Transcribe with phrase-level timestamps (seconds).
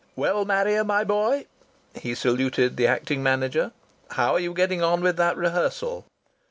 [0.15, 1.45] "Well, Marrier, my boy,"
[1.93, 3.71] he saluted the acting manager,
[4.09, 6.05] "how are you getting on with that rehearsal?"